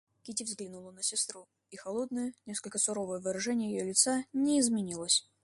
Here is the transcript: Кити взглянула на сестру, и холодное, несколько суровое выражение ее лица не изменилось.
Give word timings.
Кити 0.23 0.41
взглянула 0.43 0.91
на 0.91 1.03
сестру, 1.03 1.47
и 1.69 1.77
холодное, 1.77 2.33
несколько 2.47 2.79
суровое 2.79 3.19
выражение 3.19 3.69
ее 3.77 3.85
лица 3.85 4.23
не 4.33 4.59
изменилось. 4.59 5.29